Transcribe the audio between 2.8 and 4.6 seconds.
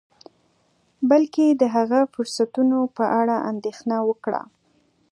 په اړه اندیښنه وکړه